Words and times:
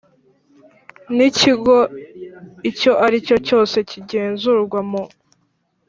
N 1.15 1.17
ikigo 1.29 1.77
icyo 2.69 2.91
aricyo 3.05 3.37
cyose 3.47 3.77
kigenzurwa 3.89 4.79
mu 4.89 5.03